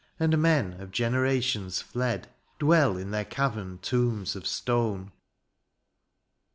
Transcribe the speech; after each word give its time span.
And 0.19 0.39
men 0.41 0.81
of 0.81 0.89
generations 0.89 1.79
fled 1.79 2.27
Dwell 2.57 2.97
in 2.97 3.11
their 3.11 3.23
cavemed 3.23 3.83
tombs 3.83 4.35
of 4.35 4.47
stone. 4.47 5.11